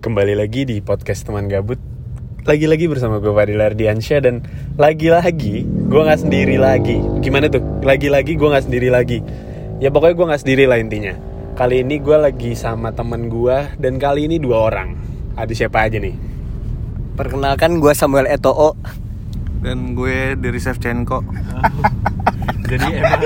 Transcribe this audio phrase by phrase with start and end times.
[0.00, 1.76] Kembali lagi di podcast teman gabut.
[2.48, 4.40] Lagi-lagi bersama gue Fadil Ardiansyah Dan
[4.80, 6.96] lagi-lagi gue gak sendiri lagi.
[7.20, 7.60] Gimana tuh?
[7.84, 9.20] Lagi-lagi gue gak sendiri lagi.
[9.76, 11.12] Ya pokoknya gue gak sendiri lah intinya.
[11.52, 14.96] Kali ini gue lagi sama teman gue Dan kali ini dua orang.
[15.36, 16.16] Ada siapa aja nih?
[17.20, 18.80] Perkenalkan gue Samuel Eto'o.
[19.60, 21.20] Dan gue dari Shevchenko.
[22.72, 23.20] Jadi emang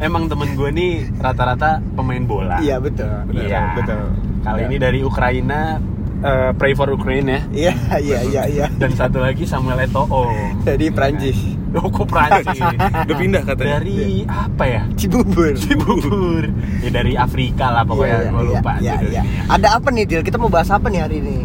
[0.00, 2.56] Emang temen gue nih rata-rata pemain bola.
[2.64, 3.12] Iya betul.
[3.36, 3.76] Iya.
[3.76, 4.66] betul Kali Iya.
[4.66, 5.80] ini dari Ukraina
[6.20, 10.28] eh, Pray for Ukraine ya Iya iya iya iya Dan satu lagi Samuel Eto'o
[10.60, 12.60] Dari Prancis Oh kok Prancis?
[12.78, 14.82] udah pindah katanya Dari apa ya?
[14.94, 16.44] Cibubur Cibubur
[16.78, 19.22] Ya dari Afrika lah pokoknya gue lupa iya, judulnya.
[19.24, 19.42] iya.
[19.48, 20.22] Ada apa nih Dil?
[20.22, 21.36] Kita mau bahas apa nih hari ini?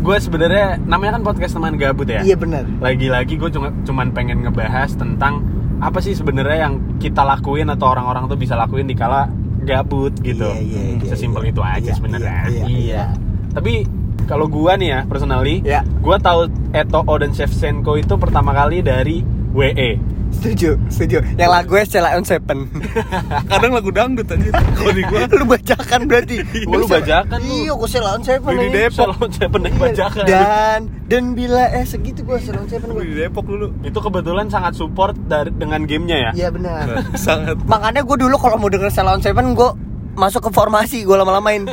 [0.00, 4.40] Gue sebenarnya namanya kan podcast teman gabut ya Iya benar Lagi-lagi gue cuma cuman pengen
[4.40, 5.44] ngebahas tentang
[5.76, 9.28] Apa sih sebenarnya yang kita lakuin atau orang-orang tuh bisa lakuin di kala
[9.62, 11.50] gabut gitu Iya, iya, iya, Sesimpel iya.
[11.52, 13.04] itu aja Iya, sebenarnya iya, iya, iya.
[13.50, 13.84] Tapi
[14.24, 15.82] kalau gua nih ya personally Iya.
[16.00, 19.20] Gua tahu Eto'o dan Shevchenko itu pertama kali dari.
[19.50, 19.90] WE
[20.30, 22.58] Setuju Setuju Yang lagu Stella on Seven
[23.50, 26.36] kadang lagu dangdut anjir kalau di gue Lu bajakan berarti
[26.70, 27.50] lu bajakan lu.
[27.60, 28.68] Iya gue Stella on Seven di.
[28.70, 28.96] Depok.
[28.96, 29.80] Salon saya pernah Iya.
[29.80, 33.98] bajakan Dan Dan bila Eh segitu gue Stella on Seven gue di Depok dulu Itu
[33.98, 38.66] kebetulan sangat support dari dengan gamenya ya Iya benar sangat Makanya gue dulu kalau mau
[38.66, 39.70] denger Stella on Seven gue
[40.12, 41.64] masuk ke formasi gue lama-lamain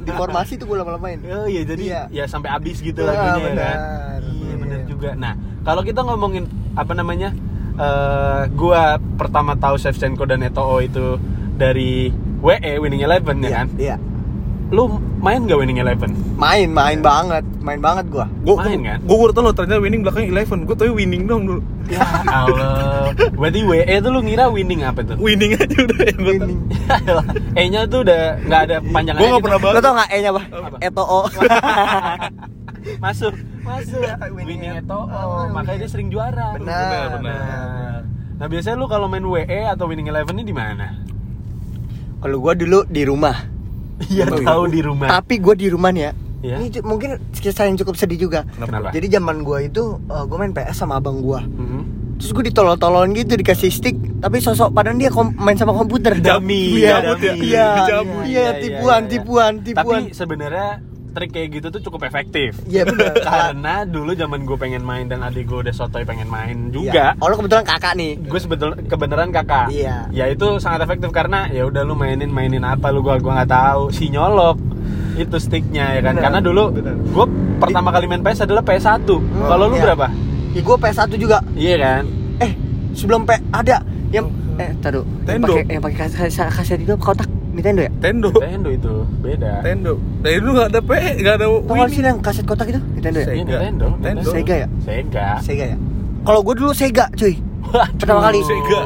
[0.00, 2.00] di formasi tuh gue lama-lamain Oh iya jadi Iya.
[2.12, 3.46] ya sampai habis gitu Iya, lagunya ya kan.
[3.46, 3.76] benar.
[4.20, 4.54] Iya Iya.
[4.56, 5.10] benar juga.
[5.14, 7.30] Nah, kalau kita ngomongin apa namanya?
[7.74, 8.82] Eh gua
[9.14, 11.18] pertama tahu Shevchenko dan Eto'o itu
[11.54, 13.68] dari WE Winning Eleven ya Iya, kan.
[13.76, 13.96] Iya
[14.72, 16.10] Lu main gak Winning Eleven?
[16.34, 18.98] Main, main banget Main banget gue gue Main kan?
[19.00, 23.12] gue baru tau lo ternyata winning belakangnya eleven gue tau winning dong dulu Ya Allah.
[23.36, 25.20] Berarti WE tuh lu ngira winning apa tuh?
[25.20, 26.24] winning aja udah tau.
[26.24, 26.60] Winning
[27.52, 29.20] E-nya tuh udah nggak ada panjangannya.
[29.20, 29.44] Gue nggak gitu.
[29.44, 30.42] pernah Lo banget tau gak E-nya apa?
[30.48, 30.76] Apa?
[30.80, 31.20] Eto'o
[32.96, 33.34] masuk.
[33.60, 34.02] Masuk.
[34.36, 35.04] Winning Eto'o.
[35.04, 36.54] Eto'o makanya dia sering juara.
[36.54, 38.00] Benar, benar.
[38.34, 40.90] nah biasanya lu kalau main WE atau winning eleven ini di mana?
[42.18, 43.36] Kalau gue dulu di rumah.
[44.04, 44.46] Iya Oh, iya.
[44.48, 45.06] tahu di rumah.
[45.08, 46.12] Tapi gue di rumah nih ya.
[46.42, 46.56] Iya.
[46.58, 48.42] Ini mungkin kisah yang cukup sedih juga.
[48.50, 48.90] Kenapa?
[48.90, 51.82] Jadi zaman gue itu gue main PS sama abang gue Mhm.
[52.14, 53.96] Terus gue ditolong-tolong gitu dikasih stick.
[54.18, 56.14] Tapi sosok padahal dia kom- main sama komputer.
[56.16, 57.26] Dami, Iya, dami.
[57.40, 58.16] iya, Dijamu.
[58.24, 60.78] iya, tipuan, tipuan, tipuan tapi sebenarnya
[61.14, 65.22] trik kayak gitu tuh cukup efektif Iya benar karena dulu zaman gue pengen main dan
[65.22, 66.74] adik gue udah sotoy pengen main Iya.
[66.74, 70.10] juga Oh lo kebetulan kakak nih gue sebetul kebenaran kakak Iya.
[70.10, 73.52] ya itu sangat efektif karena ya udah lu mainin mainin apa lu gua gua nggak
[73.54, 74.58] tahu si nyolok
[75.14, 76.64] itu sticknya ya kan Benar, karena dulu
[77.06, 77.26] gue
[77.62, 79.06] pertama kali main PS adalah PS1
[79.46, 79.84] kalau lu iya.
[79.86, 80.06] berapa
[80.50, 82.02] Ya gue PS1 juga iya kan
[82.38, 82.50] Eh
[82.94, 87.80] sebelum P ada yang Eh taruh Yang pakai yang pakai kaset kaset itu kotak Nintendo
[87.86, 87.90] ya?
[88.02, 88.92] Tendo Nintendo itu
[89.22, 90.90] beda Tendo dari dulu nggak ada P
[91.22, 92.80] nggak ada gak winning sih yang kaset kotak itu?
[92.92, 93.26] Nintendo ya?
[93.26, 93.38] Sega.
[93.46, 94.28] Nintendo, Nintendo.
[94.28, 94.68] Sega ya?
[94.82, 95.76] Sega Sega ya?
[96.24, 97.34] Kalau gue dulu Sega cuy
[97.98, 98.80] Pertama kali Sega.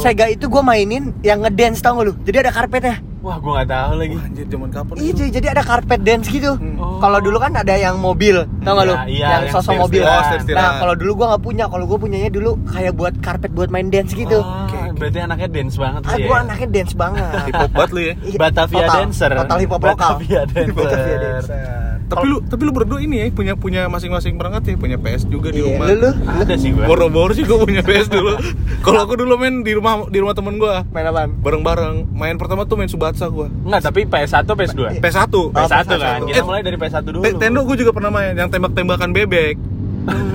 [0.00, 2.14] Sega itu gue mainin yang ngedance tau gak lu?
[2.24, 5.46] Jadi ada karpetnya wah gue nggak tahu lagi Wah, anjir zaman kapan Iya cuy, jadi
[5.56, 6.76] ada karpet dance gitu Hmm.
[6.76, 7.00] Oh.
[7.00, 8.94] Kalau dulu kan ada yang mobil, tau gak lu?
[8.94, 10.02] Iya, iya, yang yang sosok mobil.
[10.04, 10.22] Oh.
[10.52, 13.88] Nah kalau dulu gue nggak punya, kalau gue punyanya dulu kayak buat karpet buat main
[13.88, 14.73] dance gitu oke.
[14.94, 16.26] Berarti anaknya dance banget Ah, lu ya?
[16.26, 17.24] gue anaknya dance banget.
[17.46, 18.14] Hip hop banget lu ya?
[18.34, 19.30] Batavia total- dancer.
[19.34, 20.10] Total hip hop lokal.
[20.14, 21.60] Batavia dancer, Batavia dancer.
[22.04, 25.48] tapi lu tapi lu berdua ini ya punya punya masing-masing perangkat ya punya PS juga
[25.48, 25.86] di Iya, rumah.
[25.88, 26.10] lu lu?
[26.22, 28.36] Ada sih gue boro-boro sih gue punya PS dulu.
[28.80, 31.32] Kalau aku dulu main di rumah di rumah temen gue main apaan?
[31.34, 32.12] bareng-bareng.
[32.12, 36.28] Main pertama tuh main Subatsa gue Enggak, tapi PS1 PS2 PS1 Oh, PS1 kan, PS1.
[36.28, 37.20] kita mulai dari PS1 dulu.
[37.20, 38.36] Te- Tendo gue juga pernah main.
[38.36, 39.56] Yang tembak-tembakan bebek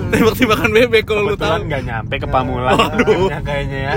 [0.10, 3.30] tembak-tembakan bebek kalau lu tahu nggak nyampe ke Pamulang Waduh.
[3.30, 3.94] orangnya kayaknya ya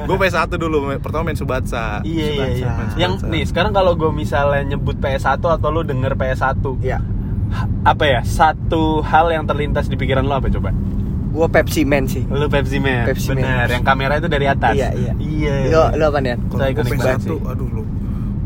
[0.00, 2.66] gue PS1 dulu pertama main Subatsa Iya iya iya.
[2.68, 2.94] Subatsa.
[2.96, 6.98] Yang nih sekarang kalau gue misalnya nyebut PS1 atau lu denger PS1, Iya
[7.82, 8.20] apa ya?
[8.22, 10.74] Satu hal yang terlintas di pikiran lo apa coba?
[11.28, 13.04] Gue Pepsi Man sih Lu Pepsi Man.
[13.04, 13.38] Pepsi Man.
[13.38, 14.72] Bener, yang kamera itu dari atas.
[14.72, 15.54] Iya iya Iya.
[15.68, 16.34] Lo, lo apa nih?
[16.44, 17.38] kalau Saya gue ikonik banget PS1 sih.
[17.44, 17.82] aduh lu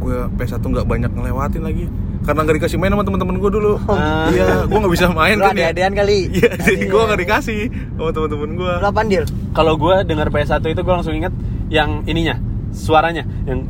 [0.01, 1.85] gue PS1 nggak banyak ngelewatin lagi
[2.21, 4.29] karena nggak dikasih main sama teman-teman gue dulu Ah.
[4.29, 7.25] iya gue nggak bisa main kan ya ada-adean kali iya jadi gue nggak Adean.
[7.25, 7.61] dikasih
[7.95, 9.25] sama teman-teman gue apaan Dil?
[9.51, 11.33] Kalau gue denger PS1 itu gue langsung inget
[11.69, 12.37] yang ininya,
[12.71, 13.67] suaranya yang.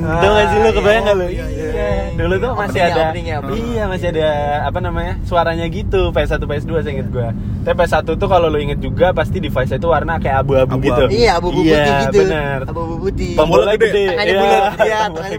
[0.00, 1.26] Ah, Tau gak sih lu kebayang iya, gak lu?
[1.28, 1.88] iya, iya.
[2.16, 3.26] Dulu tuh masih ada opening.
[3.52, 4.28] Iya, masih ada
[4.64, 5.14] apa namanya?
[5.22, 7.28] Suaranya gitu PS1 PS2 saya inget gue.
[7.60, 11.04] Tapi PS1 tuh kalau lu inget juga pasti device itu warna kayak abu-abu gitu.
[11.12, 12.58] Iya, abu-abu Iya, putih gitu bener.
[12.64, 14.04] Abu-abu putih Tombolnya gede.
[14.08, 15.38] Tangannya Iya, bulat, iya, tombolnya tangannya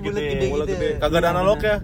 [0.51, 1.77] bulat gede kagak ada analog ya.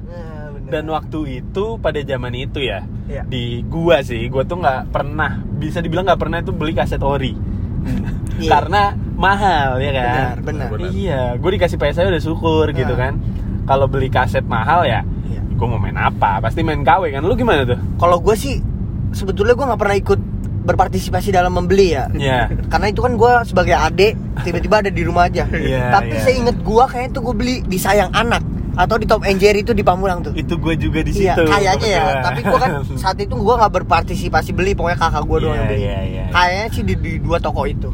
[0.68, 3.24] Dan waktu itu pada zaman itu ya Iya.
[3.24, 7.34] di gua sih, gua tuh nggak pernah bisa dibilang nggak pernah itu beli kaset ori.
[8.38, 8.54] Iya.
[8.54, 10.06] Karena mahal ya kan.
[10.06, 10.68] Benar, benar.
[10.72, 10.90] Benar.
[10.90, 13.00] Iya, gue dikasih PS udah syukur gitu Nah.
[13.00, 13.14] kan.
[13.66, 15.42] Kalau beli kaset mahal ya, Iya.
[15.44, 18.64] gue mau main apa pasti main KW kan lu gimana tuh Kalau gue sih
[19.10, 20.20] sebetulnya gue nggak pernah ikut
[20.64, 22.08] berpartisipasi dalam membeli ya.
[22.10, 22.52] Iya.
[22.66, 25.48] Karena itu kan gue sebagai adik tiba-tiba ada di rumah aja.
[25.54, 26.22] Iya, Tapi iya.
[26.22, 28.44] saya inget gue kayaknya tuh gue beli di sayang anak
[28.78, 30.34] atau di Tom and Jerry itu di Pamulang tuh.
[30.34, 32.04] itu gue juga di Iya, situ kayaknya ya.
[32.28, 35.68] Tapi gue kan saat itu gue nggak berpartisipasi beli, pokoknya kakak gue doang Iya, yang
[35.68, 35.82] beli.
[35.82, 36.24] iya, iya.
[36.30, 37.90] Kayaknya sih di, di dua toko itu.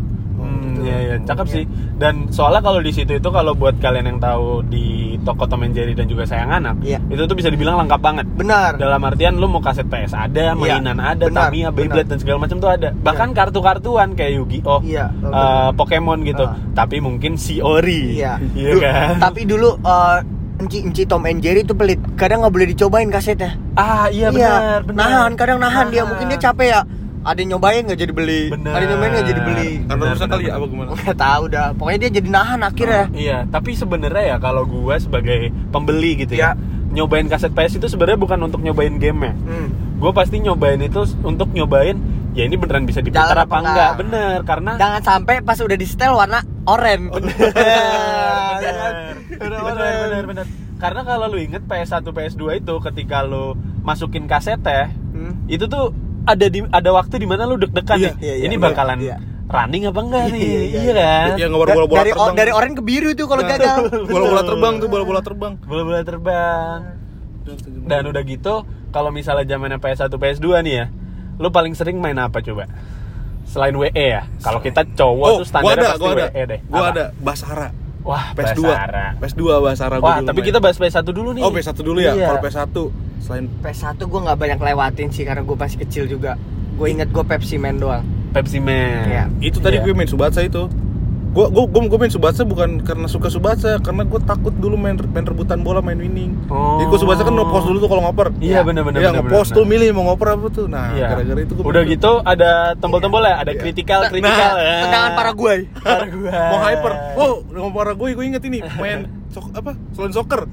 [0.84, 1.64] Hmm, iya, iya, cakep sih.
[1.96, 5.72] Dan soalnya kalau di situ itu kalau buat kalian yang tahu di toko Tom and
[5.72, 7.00] Jerry dan juga sayang anak, Iya.
[7.08, 8.26] itu tuh bisa dibilang lengkap banget.
[8.30, 8.76] Benar.
[8.76, 11.78] Dalam artian lu mau kaset PS ada, mainan ada, benar, Tamiya, benar.
[11.80, 12.90] Beyblade dan segala macam tuh ada.
[12.92, 15.72] Bahkan kartu-kartuan kayak Yu-Gi-Oh, Iya, benar.
[15.74, 16.44] Pokemon gitu.
[16.44, 16.60] Ah.
[16.76, 18.20] Tapi mungkin si Ori.
[18.20, 18.36] Iya.
[18.52, 19.16] Iya kan?
[19.24, 20.20] Tapi dulu eh,
[20.54, 21.98] Enci Enci Tom and Jerry itu pelit.
[22.14, 23.58] Kadang nggak boleh dicobain kasetnya.
[23.74, 25.02] Ah, iya benar, benar.
[25.02, 26.06] Nahan, kadang nahan, dia.
[26.06, 26.82] Mungkin dia capek ya.
[27.24, 28.42] Ada yang nyobain nggak jadi beli.
[28.50, 29.70] Ada yang nyobain nggak jadi beli.
[29.84, 30.90] Karena rusak benar, kali ya apa gimana?
[30.94, 31.68] Nggak tahu dah.
[31.74, 33.04] Pokoknya dia jadi nahan akhirnya.
[33.10, 35.40] Iya, tapi sebenarnya ya kalau gua sebagai
[35.70, 36.92] pembeli gitu ya, Iya.
[36.94, 39.34] nyobain kaset PS itu sebenarnya bukan untuk nyobain game ya.
[39.34, 39.70] Hmm.
[39.94, 41.96] gue pasti nyobain itu untuk nyobain
[42.34, 43.92] ya ini beneran bisa diputar Jalan apa enggak enggak?
[43.98, 47.08] bener karena Jangan sampai pas udah di setel warna oranye.
[48.54, 54.28] bener bener bener bener bener karena kalau lu inget PS1 PS2 itu ketika lu masukin
[54.28, 55.40] kasetnya Hmm.
[55.46, 55.94] itu tuh
[56.26, 58.98] ada di ada waktu di mana lu deg-degan Iya, nih iya, iya, ini iya, bakalan
[58.98, 59.16] iya.
[59.46, 60.94] running apa enggak nih Iya, iya, iya, iya.
[60.96, 62.34] kan Yang bola-bola dari terbang.
[62.34, 63.78] dari oranye ke biru tuh kalau Nah, gagal.
[64.14, 65.54] Bola-bola terbang tuh, bola-bola terbang.
[65.62, 66.80] bola-bola terbang
[67.84, 68.54] dan udah gitu
[68.90, 70.86] kalau misalnya zamannya PS1 PS2 nih ya
[71.36, 72.72] lu paling sering main apa coba
[73.44, 76.26] selain WE ya kalau kita cowok Oh, tuh gua standarnya ada, pasti gua ada.
[76.26, 76.88] WE deh Gua Apa?
[76.90, 77.68] ada Basara.
[78.02, 78.62] wah PS2.
[78.62, 79.08] Basara.
[79.18, 80.48] PS2 Basara gua wah dulu tapi main.
[80.48, 82.14] kita bahas PS1 dulu nih Oh, PS1 dulu ya.
[82.14, 82.28] Iya.
[82.30, 82.68] Kalau PS1
[83.24, 86.36] selain PS1 gue nggak banyak lewatin sih karena gue masih kecil juga.
[86.76, 88.04] Gue inget gue Pepsi Man doang.
[88.34, 89.26] Pepsi Man Iya.
[89.40, 89.86] itu tadi Iya.
[89.86, 90.68] gue main Subatsa itu.
[91.34, 94.94] Gua gua gua, gua main Subatsa bukan karena suka Subatsa, karena gue takut dulu main
[95.02, 96.38] main rebutan bola, main winning.
[96.46, 96.78] Oh.
[96.78, 98.38] Jadi gue Subatsa kan nge-post dulu tuh kalau ngoper.
[98.38, 99.02] Iya benar-benar.
[99.02, 100.70] Iya, nge-post tuh milih mau ngoper apa tuh.
[100.70, 101.10] Nah, Iya.
[101.10, 103.66] gara-gara itu gue Udah gitu ada tombol-tombol ya, ada Iya.
[103.66, 104.54] kritikal, Nah, kritikal.
[104.62, 105.60] Tendangan Paraguay.
[105.74, 106.30] Paraguay.
[106.30, 106.94] mau hyper.
[107.18, 109.74] Oh, ngomong gue gue inget ini main sok apa?
[109.98, 110.46] Selain soccer.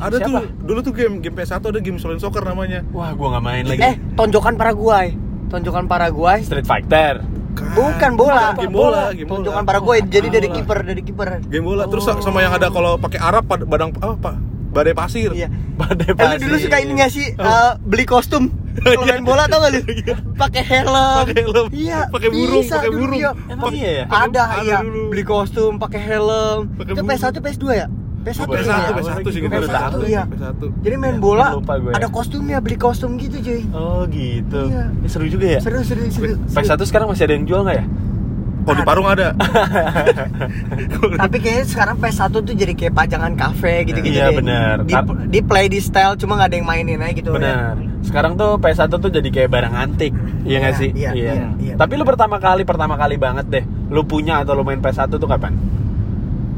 [0.00, 0.26] Ada Siapa?
[0.26, 2.80] tuh dulu tuh game game PS1 ada game Selain Soccer namanya.
[2.90, 3.80] Wah, gua nggak main lagi.
[3.82, 5.12] Eh, tonjokan Paraguay.
[5.46, 6.40] Tonjokan Paraguay.
[6.40, 7.20] Street Fighter.
[7.50, 8.54] Bukan bola.
[8.54, 9.36] Game bola, game bola.
[9.38, 9.98] Tonjokan Paraguay.
[10.02, 11.44] Jadi dari kiper, dari kiper.
[11.44, 11.84] Game bola.
[11.84, 12.16] Terus Oh.
[12.18, 14.34] sama yang ada kalau pakai Arab badang apa Pak?
[14.70, 15.30] Badai pasir.
[15.30, 15.50] Iya.
[15.74, 16.40] Badai Eh, lu pasir.
[16.40, 18.54] dulu suka ini gak sih eh, beli kostum
[18.86, 19.80] kalau main bola tau gak lu?
[20.38, 20.94] Pakai helm.
[20.94, 21.18] Iya.
[21.20, 21.66] Pakai helm.
[21.74, 22.00] Iya.
[22.06, 23.18] Pakai burung, bisa pakai dulu, burung.
[23.18, 23.30] iya.
[23.50, 24.04] Emang iya ya?
[24.06, 24.78] Ada, Ada iya.
[24.80, 25.02] dulu.
[25.10, 26.58] Beli kostum, pakai helm.
[26.72, 27.10] Pakai Itu burung.
[27.10, 27.86] PS1 PS2 ya?
[28.20, 28.78] PS1 PS1, ya?
[28.92, 29.48] PS1 sih gitu.
[29.48, 30.00] baru tahu.
[30.04, 30.22] Iya.
[30.26, 30.60] PS1.
[30.78, 31.92] Jadi main bola Lupa gue.
[31.92, 33.60] ada kostumnya, beli kostum gitu cuy.
[33.70, 34.60] Oh gitu.
[34.66, 34.92] Iya.
[34.94, 35.60] Ini seru juga ya.
[35.60, 36.34] Seru seru seru.
[36.46, 37.86] PS1 sekarang masih ada yang jual nggak ya?
[38.60, 39.32] Kalau di Parung ada.
[41.20, 44.36] Tapi kayaknya sekarang PS1 tuh jadi kayak pajangan kafe gitu-gitu Iya, deh.
[44.36, 44.74] bener.
[44.84, 44.94] Di,
[45.28, 47.32] di play di style cuma nggak ada yang mainin aja gitu.
[47.32, 47.80] Benar.
[48.00, 50.12] Sekarang tuh PS1 tuh jadi kayak barang antik.
[50.40, 50.90] Iya nggak Iya, sih?
[50.92, 51.74] iya, iya, iya.
[51.74, 53.64] Tapi lu pertama kali pertama kali banget deh.
[53.88, 55.56] Lu punya atau lu main PS1 tuh kapan?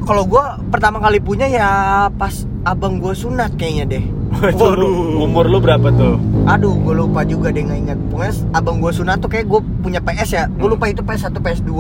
[0.03, 1.69] Kalau gua pertama kali punya ya
[2.13, 4.05] pas abang gua sunat kayaknya deh.
[4.33, 5.21] Waduh.
[5.21, 6.17] Umur lu berapa tuh?
[6.45, 7.99] Aduh, gue lupa juga deh nggak ingat.
[8.09, 10.45] Pokoknya abang gue sunat tuh kayak gue punya PS ya.
[10.49, 10.75] Gue Hmm.
[10.75, 11.71] lupa itu PS1, PS2.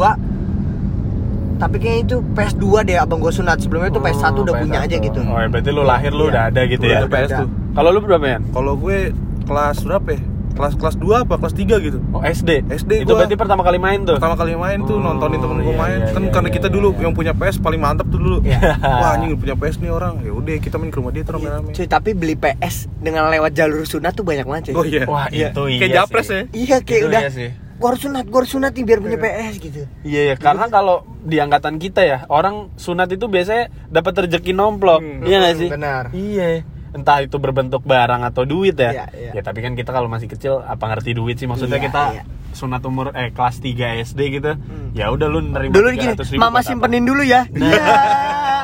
[1.56, 3.56] Tapi kayaknya itu PS2 deh abang gue sunat.
[3.56, 4.86] Sebelumnya itu PS1 udah punya PS1.
[4.86, 5.20] aja gitu.
[5.22, 6.30] Oh, ya berarti lu lahir lu Iya.
[6.30, 7.08] udah ada gitu Udah ya.
[7.08, 7.48] PS tuh.
[7.72, 8.38] Kalau lu berapa ya?
[8.52, 8.98] Kalau gue
[9.42, 10.20] kelas berapa ya?
[10.52, 11.98] Kelas kelas 2 apa kelas 3 gitu.
[12.10, 12.50] Oh, SD.
[12.68, 13.24] SD Itu gua.
[13.24, 14.16] berarti pertama kali main tuh.
[14.16, 15.98] Pertama kali main Oh, tuh nontonin temen gue iya, main.
[15.98, 17.00] iya, kan iya, karena iya, kita iya, dulu iya.
[17.02, 18.36] yang punya PS paling mantap tuh dulu.
[18.42, 18.60] Iya.
[18.78, 20.14] Wah, anjing punya PS nih orang.
[20.20, 21.70] Ya udah kita main ke rumah dia tuh rame-rame.
[21.72, 24.74] Cuy, tapi beli PS dengan lewat jalur sunat tuh banyak banget cuy.
[24.74, 25.02] Oh iya.
[25.04, 25.48] Wah, Iya.
[25.50, 26.42] itu iya Kayak japres ya.
[26.48, 27.20] Iya kayak Itu udah.
[27.20, 27.50] iya sih.
[27.74, 29.80] Gua harus sunat, gua harus sunat nih biar punya PS gitu.
[30.02, 35.02] Iya ya, karena kalau di angkatan kita ya, orang sunat itu biasanya dapat rezeki nomplok.
[35.02, 35.22] Hmm.
[35.22, 35.68] Iya nggak sih?
[35.68, 36.04] Benar.
[36.12, 36.62] Iya.
[36.92, 38.92] Entah itu berbentuk barang atau duit ya.
[38.92, 39.30] Iya, iya.
[39.34, 42.22] Ya tapi kan kita kalau masih kecil apa ngerti duit sih maksudnya Iya, kita iya.
[42.52, 44.52] sunat umur eh kelas 3 SD gitu.
[44.52, 44.92] Hmm.
[44.92, 46.68] Ya udah lu nerima Dulu gini, 300 ribu mama buat apa?
[46.68, 47.48] simpenin dulu ya.
[47.48, 47.64] Nah.
[47.64, 47.96] Iya,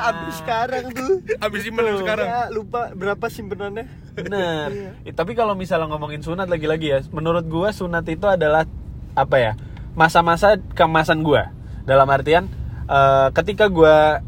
[0.08, 1.12] abis sekarang tuh.
[1.44, 2.26] Abis simpen yang sekarang.
[2.26, 3.84] Ya, lupa berapa simpenannya.
[4.12, 4.68] Bener.
[4.68, 4.90] Iya.
[5.04, 8.68] Eh, Tapi kalau misalnya ngomongin sunat lagi-lagi ya, menurut gua sunat itu adalah
[9.12, 9.52] apa ya?
[9.94, 11.48] Masa-masa kemasan gua.
[11.82, 12.44] Dalam artian
[12.84, 14.20] eh, ketika gua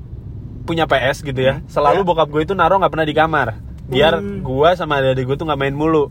[0.61, 2.07] punya PS gitu ya, selalu Ya.
[2.07, 3.49] bokap gue itu naruh nggak pernah di kamar.
[3.91, 4.41] Biar Hmm.
[4.41, 6.09] gua sama adik gue tuh nggak main mulu.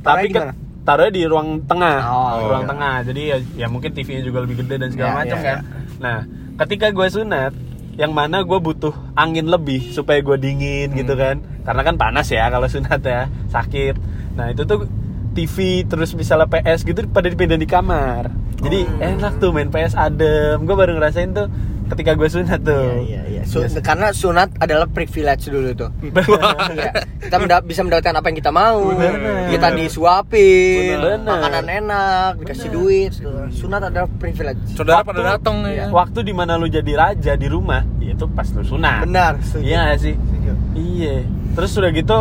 [0.00, 0.54] Taruhnya Tapi mana?
[0.82, 2.70] taruhnya di ruang tengah, Oh, ruang iya.
[2.70, 2.94] tengah.
[3.02, 5.58] Jadi ya, ya mungkin TV-nya juga lebih gede dan segala Ya, macam ya, kan.
[5.98, 6.18] Nah,
[6.58, 7.52] ketika gue sunat,
[7.94, 10.98] yang mana gue butuh angin lebih supaya gue dingin Hmm.
[10.98, 11.36] gitu kan.
[11.62, 13.94] Karena kan panas ya kalau sunat ya, sakit.
[14.32, 14.88] Nah itu tuh
[15.32, 18.28] TV terus misalnya PS gitu pada dipindahin di kamar.
[18.58, 19.00] Jadi Oh.
[19.02, 20.60] enak tuh main PS adem.
[20.62, 21.48] Gue baru ngerasain tuh
[21.92, 23.04] ketika gue sunat tuh.
[23.04, 23.42] Iya, iya, iya.
[23.44, 25.90] Su- Karena sunat adalah privilege dulu tuh.
[26.72, 26.92] Iya.
[27.20, 28.80] kita menda- bisa mendapatkan apa yang kita mau.
[28.90, 29.48] Bener.
[29.48, 31.20] Kita disuapin, Bener.
[31.20, 33.12] makanan enak, dikasih duit.
[33.50, 34.58] Sunat adalah privilege.
[34.72, 35.86] Saudara Waktu- pada datang ya.
[35.88, 39.04] Waktu di mana lu jadi raja di rumah, ya itu pas lu sunat.
[39.04, 39.62] Benar, setuju.
[39.62, 40.14] Iya gak sih?
[40.14, 40.52] Setuju.
[40.74, 41.16] Iya.
[41.52, 42.18] Terus udah gitu,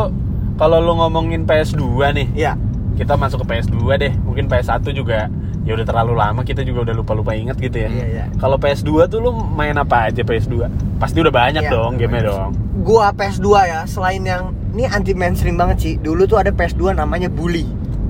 [0.55, 1.81] kalau lu ngomongin PS2
[2.13, 2.53] nih, Iya.
[2.93, 4.13] kita masuk ke PS2 deh.
[4.17, 7.87] Mungkin PS1 juga ya udah terlalu lama kita juga udah lupa-lupa inget gitu ya.
[7.87, 8.25] Iya, iya.
[8.35, 10.67] Kalau PS2 tuh lu main apa aja PS2?
[10.97, 12.23] Pasti udah banyak Iya, dong banyak.
[12.25, 12.49] dong.
[12.81, 15.93] Gua PS2 ya, selain yang ini anti mainstream banget sih.
[15.95, 17.65] Dulu tuh ada PS2 namanya Bully.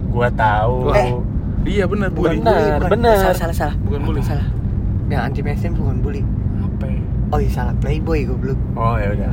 [0.07, 0.91] Gua tahu.
[0.93, 1.11] Eh,
[1.61, 2.37] Iya benar Bukan bully.
[2.41, 3.17] Benar, Bully, benar.
[3.21, 3.75] Salah, salah, salah.
[3.85, 4.21] Bukan bully.
[4.25, 4.47] Salah.
[5.07, 6.21] Yang anti mainstream bukan Bully.
[6.57, 6.99] Apa ya?
[7.29, 8.57] Oh iya salah, Playboy goblok.
[8.73, 9.29] Oh ya udah.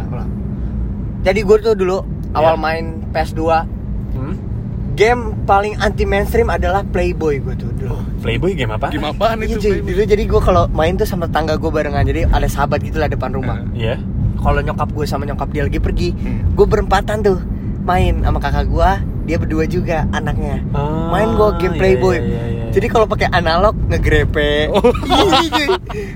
[1.25, 2.61] Jadi gue tuh dulu awal Iya.
[2.61, 3.41] main PS2
[4.09, 4.35] Hmm?
[4.99, 8.02] Game paling anti mainstream adalah Playboy gue tuh dulu.
[8.19, 8.90] Playboy game apa?
[8.90, 9.62] Game apaan Iya itu?
[9.62, 9.87] Playboy?
[9.87, 13.07] dulu jadi gue kalau main tuh sama tangga gue barengan jadi ada sahabat gitu lah
[13.07, 13.62] depan rumah.
[13.71, 14.02] Iya.
[14.37, 16.50] Kalau nyokap gue sama nyokap dia lagi pergi, Hmm.
[16.52, 17.38] gue berempatan tuh
[17.81, 18.90] main sama kakak gue,
[19.25, 20.62] dia berdua juga anaknya.
[20.71, 22.17] Oh, main gue game iya, Playboy.
[22.17, 22.64] iya, iya, iya.
[22.69, 24.69] Jadi kalau pakai analog ngegrepe.
[24.69, 25.67] Iya.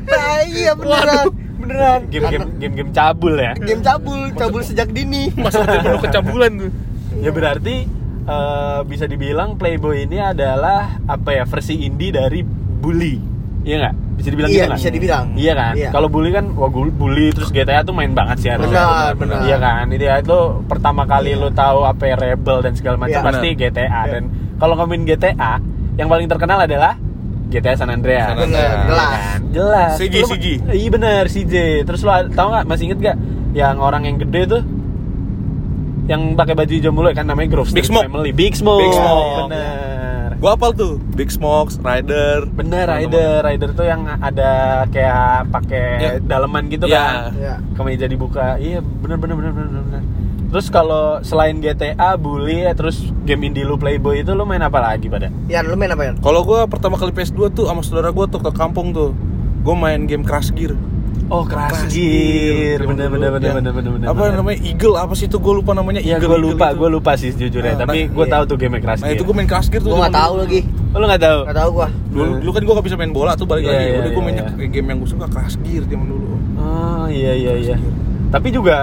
[0.04, 1.26] Nah, iya beneran.
[1.56, 2.00] Beneran.
[2.08, 3.54] Game-game Anak- game-game cabul ya.
[3.56, 5.30] game cabul, cabul sejak dini.
[5.32, 6.70] Masa udah penuh kecabulan tuh.
[7.18, 7.86] Ya berarti
[8.24, 13.16] eh, bisa dibilang Playboy ini adalah apa ya versi indie dari Bully.
[13.62, 13.94] Iya nggak?
[14.12, 14.78] Bisa dibilang Iya, gitu nggak?
[14.78, 15.24] bisa dibilang.
[15.34, 15.72] Iya kan?
[15.74, 15.90] Iya.
[15.90, 18.74] Kalau Bully kan wah Bully terus GTA tuh main banget sih harusnya.
[18.74, 19.38] Benar, benar.
[19.42, 19.84] Iya kan?
[19.88, 21.40] Itu ya itu pertama kali Iya.
[21.40, 23.28] lu tahu apa ya Rebel dan segala macam Iya.
[23.28, 23.48] pasti.
[23.54, 24.00] GTA Iya.
[24.10, 24.22] dan
[24.56, 25.62] kalau ngomongin GTA
[25.94, 26.98] yang paling terkenal adalah
[27.48, 28.28] GTA San Andreas.
[28.28, 28.72] San Andreas.
[28.72, 29.10] Iya Jelas.
[29.12, 29.40] kan?
[29.52, 29.90] Jelas.
[29.96, 30.46] CJ, Lu- CJ.
[30.72, 31.54] Iya benar CJ.
[31.84, 33.16] Terus lu tahu nggak masih inget gak
[33.52, 34.62] yang orang yang gede tuh
[36.04, 38.04] yang pakai baju hijau mulu kan namanya Grove Big Smoke.
[38.04, 38.30] Family.
[38.30, 38.82] Big Smoke.
[38.82, 39.30] Big Smoke.
[39.46, 40.28] Bener.
[40.36, 42.50] Gua apal tuh Big Smokes, Rider.
[42.50, 46.10] Bener Rider, Rider tuh yang ada kayak pakai Ya.
[46.18, 46.98] daleman gitu Ya.
[46.98, 47.14] kan.
[47.32, 47.54] Iya.
[47.72, 48.58] Kemeja dibuka.
[48.58, 50.02] Iya, bener bener bener bener bener.
[50.52, 54.84] Terus kalau selain GTA, Bully, ya, terus game indie lu Playboy itu lu main apa
[54.84, 55.32] lagi pada?
[55.48, 56.20] Yan, lu main apa Yan?
[56.20, 59.16] Kalau gua pertama kali PS2 tuh sama saudara gua tuh ke kampung tuh.
[59.62, 60.74] Gua main game Crash Gear.
[61.32, 62.76] Oh, Crash Crash Gear.
[62.76, 62.80] Gear.
[62.84, 64.06] Bener bener bener Yang- bener bener bener.
[64.06, 64.36] Apa bener.
[64.36, 66.28] namanya Eagle apa sih itu gua lupa namanya Iya, Eagle.
[66.28, 67.72] gue Eagle lupa, gue lupa sih jujurnya.
[67.72, 68.32] Nah, Tapi nah, gue iya.
[68.36, 69.16] tahu tuh game Crash Nah Gear.
[69.16, 69.88] itu gua main Crash Gear tuh.
[69.88, 70.60] Gua zaman nggak tahu lagi.
[70.92, 71.38] Oh, lu nggak tahu?
[71.48, 71.88] Nggak tahu gua.
[72.12, 73.80] Dulu, dulu kan gua gak bisa main bola tuh balik Iya, lagi.
[73.80, 74.68] iya, Udah gua iya, main iya.
[74.68, 76.26] game yang gua suka Crash Gear zaman dulu.
[76.60, 77.76] Oh iya iya iya.
[78.28, 78.76] Tapi juga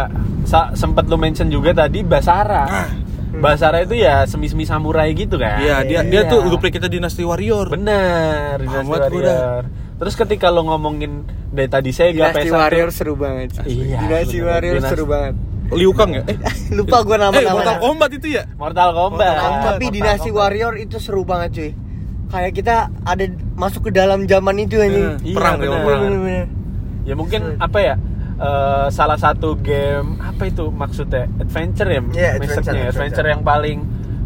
[0.73, 2.65] sempat lu mention juga tadi Basara.
[2.65, 2.89] Ah.
[3.29, 5.61] Basara itu ya semi-semi samurai gitu kan?
[5.61, 6.01] Iya, dia iya.
[6.01, 7.69] dia tuh duplikatnya Dynasty Warrior.
[7.69, 9.63] Bener, Amat gua Warrior.
[9.99, 13.49] Terus ketika lo ngomongin dari tadi Sega Dynasty PS1 Warrior seru banget.
[13.61, 14.47] Iya, Dynasty bener.
[14.49, 15.35] Warrior Dynasty- seru banget.
[15.69, 16.23] Liu Kang ya?
[16.25, 16.37] Eh,
[16.77, 17.53] Lupa gua eh nama-nama.
[17.53, 18.43] Mortal Kombat itu ya?
[18.55, 19.21] Mortal Kombat.
[19.21, 19.63] Mortal Kombat.
[19.67, 20.41] Tapi Mortal Dynasty Kombat.
[20.41, 21.71] Warrior itu seru banget cuy.
[22.29, 25.19] Kayak kita ada masuk ke dalam zaman itu aja.
[25.19, 25.85] Eh, perang, Iya, zaman bener.
[25.85, 26.01] perang.
[26.01, 26.45] Bener-bener.
[27.03, 27.95] Ya mungkin apa ya?
[28.39, 31.99] eh, salah satu game apa itu maksudnya adventure ya?
[31.99, 32.87] Iya, adventure, Maksudnya adventure.
[32.87, 33.77] adventure yang paling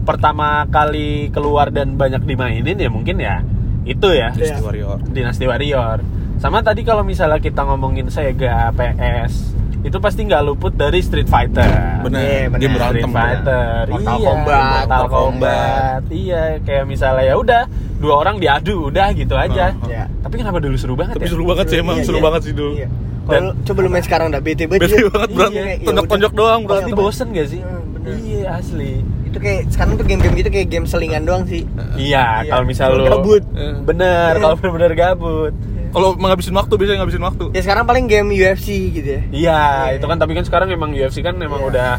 [0.04, 3.42] pertama kali keluar dan banyak dimainin ya mungkin ya
[3.86, 4.30] itu ya.
[4.30, 4.58] Dynasty Iya.
[4.62, 4.98] Warrior.
[5.06, 5.98] Dynasty Warrior.
[6.36, 12.02] Sama tadi kalau misalnya kita ngomongin Sega, PS, itu pasti nggak luput dari Street Fighter.
[12.02, 12.60] Bener, Iya, bener.
[12.60, 13.00] game berantem.
[13.02, 17.62] Street Fighter, Mortal iya, Kombat, Mortal Mortal Kombat, iya kayak misalnya ya udah
[17.98, 19.72] dua orang diadu udah gitu aja.
[19.82, 20.04] Iya.
[20.20, 21.32] Tapi kenapa dulu seru banget Tapi ya?
[21.32, 22.24] seru banget sih emang, Iya, seru iya.
[22.24, 22.74] banget sih dulu.
[22.76, 22.88] Iya.
[23.24, 24.82] Kalau coba lu main sekarang udah bete banget.
[24.84, 25.08] Bete dia.
[25.10, 26.40] banget berantem, Iya, ya tonjok-tonjok udah.
[26.42, 26.96] doang berantem.
[26.98, 27.62] bosen gak sih?
[27.64, 28.20] Hmm, bener.
[28.20, 29.00] Iya asli.
[29.24, 31.64] Itu kayak sekarang tuh game-game gitu kayak game selingan doang sih.
[31.96, 33.44] Iya, Iya, kalau misal lu gabut.
[33.52, 33.74] Eh.
[33.82, 34.42] Bener, Iya.
[34.42, 35.54] kalau bener-bener gabut.
[35.90, 37.46] Kalau menghabisin waktu biasanya ngabisin waktu.
[37.54, 39.22] Ya sekarang paling game UFC gitu ya.
[39.30, 39.96] Iya, Iya.
[39.96, 41.70] itu kan tapi kan sekarang memang UFC kan memang Iya.
[41.70, 41.90] udah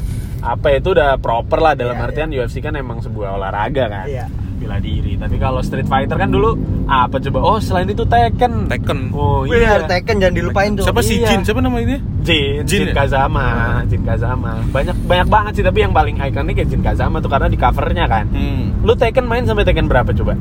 [0.45, 4.07] apa ya, itu udah proper lah dalam Iya, artian UFC kan emang sebuah olahraga kan.
[4.07, 4.27] Iya.
[4.65, 5.13] Bela diri.
[5.15, 6.57] Tapi kalau Street Fighter kan dulu
[6.89, 7.39] apa coba?
[7.45, 8.67] Oh, selain itu Tekken.
[8.67, 9.13] Tekken.
[9.13, 9.87] Oh Bener, iya.
[9.87, 10.89] Tekken jangan dilupain tuh.
[10.89, 11.29] Siapa sih Iya.
[11.31, 11.41] Jin?
[11.45, 12.01] Siapa namanya dia?
[12.25, 12.95] Jin, Jin, Jin ya?
[12.97, 13.47] Kazama,
[13.85, 14.65] Jin Kazama.
[14.73, 18.09] Banyak banyak banget sih tapi yang paling ikonik ya Jin Kazama tuh karena di covernya
[18.09, 18.25] kan.
[18.33, 18.81] Hmm.
[18.81, 20.33] Lu Tekken main sampai Tekken berapa coba?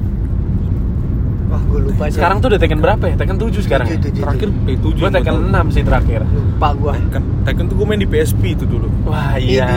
[1.53, 2.17] Wah, gue lupa sih.
[2.17, 3.13] Sekarang tuh udah Tekken berapa ya?
[3.13, 3.98] Tekken 7 sekarang ya?
[4.01, 4.65] Tujuh, tujuh, Terakhir tujuh.
[4.65, 4.98] P7.
[4.98, 6.22] Gua Tekken 6 sih terakhir.
[6.25, 6.93] lupa gua.
[6.98, 7.24] Tekken.
[7.45, 8.89] Tekken tuh gue main di PSP itu dulu.
[9.05, 9.69] Wah, iya.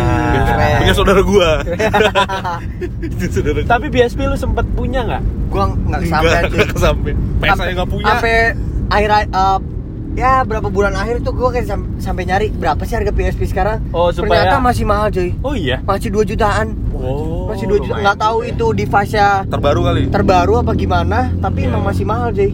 [0.81, 1.61] Punya saudara gua.
[3.05, 3.69] Itu saudara gua.
[3.69, 5.23] Tapi PSP lu sempet punya nggak?
[5.53, 6.49] gua nggak sampai aja.
[6.49, 7.11] enggak kesampe.
[7.45, 8.07] PS saya enggak punya.
[8.09, 8.35] Sampai
[8.87, 9.59] akhir uh,
[10.17, 13.85] ya berapa bulan akhir tuh gua kayak sam- sampai nyari berapa sih harga PSP sekarang?
[13.91, 15.31] Oh, supaya- Ternyata masih mahal cuy.
[15.41, 15.79] Oh iya.
[15.83, 16.73] Masih 2 jutaan.
[16.91, 18.01] Oh, Masih 2 juta.
[18.01, 18.51] Nggak tahu juga ya.
[18.51, 20.03] itu device-nya terbaru kali.
[20.09, 21.69] terbaru apa gimana, tapi Iya.
[21.69, 22.51] emang masih mahal cuy.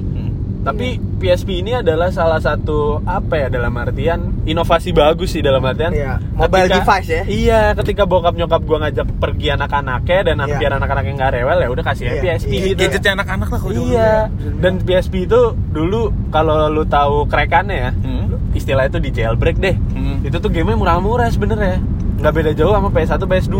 [0.62, 0.68] Hmm.
[0.70, 0.86] Tapi
[1.18, 5.90] PSP ini adalah salah satu apa ya dalam artian inovasi bagus sih dalam artian.
[5.90, 7.22] Iya, mobile device ya.
[7.26, 10.56] Iya, ketika bokap nyokap gua ngajak pergi anak-anaknya dan Iya.
[10.56, 12.62] biar anak-anaknya nggak rewel ya udah kasih Iya, PSP iya.
[12.64, 12.78] gitu.
[12.80, 13.78] Gadgetnya anak-anak lah kalau Iya.
[13.80, 14.14] dulu ya.
[14.56, 16.00] Dan PSP itu dulu
[16.30, 18.24] kalau lu tahu krekannya ya, Hmm.
[18.54, 19.74] istilah itu di jailbreak deh.
[19.74, 20.22] Hmm.
[20.22, 21.82] Itu tuh gamenya murah-murah sebenarnya.
[22.18, 23.58] Nggak beda jauh sama PS1, PS2.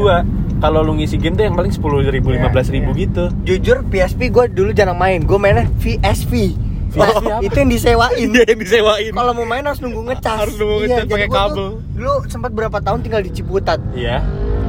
[0.63, 3.03] Kalau lu ngisi game tuh yang paling 10 ribu, Iya, 15 ribu iya.
[3.03, 3.25] gitu.
[3.43, 6.55] Jujur PSP gue dulu jarang main, gue mainnya VSP.
[6.95, 7.41] Apa?
[7.41, 8.29] itu yang disewain.
[8.29, 9.11] Iya yang disewain.
[9.11, 10.39] Kalau mau main harus nunggu ngecas.
[10.39, 11.67] Harus nunggu Iya, ngecas jadi pakai gua tuh kabel.
[11.93, 13.79] Dulu sempat berapa tahun tinggal di Ciputat.
[13.93, 14.21] Iya.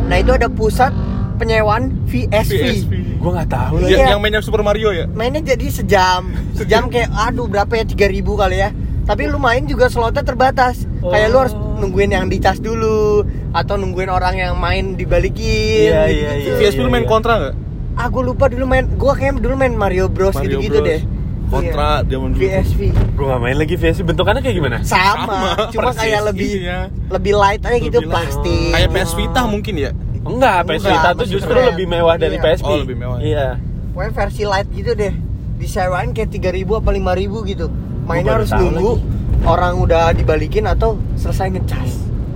[0.03, 0.92] Nah itu ada pusat
[1.34, 2.53] penyewaan VSP.
[2.53, 2.94] PSP.
[3.18, 3.84] Gua nggak tahu Iya.
[3.84, 3.94] lagi.
[3.96, 5.06] Yang, yang mainnya Super Mario ya?
[5.08, 6.22] Mainnya jadi sejam,
[6.53, 8.00] sejam kayak aduh berapa ya 3000
[8.34, 8.70] kali ya.
[9.03, 10.88] Tapi lu main juga slotnya terbatas.
[11.01, 11.75] Kayak lu harus Oh.
[11.75, 15.92] nungguin yang dicas dulu atau nungguin orang yang main dibalikin.
[15.92, 16.24] Iya, gitu-gitu.
[16.24, 16.53] iya, iya.
[16.56, 17.56] VSP lu main kontra nggak?
[17.94, 20.88] Ah gue lupa dulu main, gue kayak dulu main Mario Bros Mario gitu-gitu Bros.
[20.88, 21.01] deh.
[21.54, 22.10] Kontra Iya.
[22.10, 22.42] zaman dulu.
[22.42, 22.80] VSP.
[23.14, 24.02] Gua nggak main lagi VSP.
[24.04, 24.78] Bentukannya kayak gimana?
[24.82, 26.80] Sama, Sama, cuma persis kayak lebih isinya.
[27.08, 28.14] lebih light aja gitu Lebih light.
[28.26, 28.72] plastik.
[28.72, 29.92] Kayak PS Vita mungkin ya?
[30.24, 31.68] Enggak, PS Enggak, Vita tuh justru keren.
[31.70, 32.44] lebih mewah dari Iya.
[32.44, 32.66] PSP.
[32.66, 33.18] Oh, lebih mewah.
[33.20, 33.48] Iya.
[33.92, 35.14] Pokoknya versi light gitu deh.
[35.54, 37.14] Disewain kayak 3000 apa 5000
[37.46, 37.66] gitu.
[38.04, 39.00] Mainnya harus nunggu
[39.44, 41.92] orang udah dibalikin atau selesai ngecas.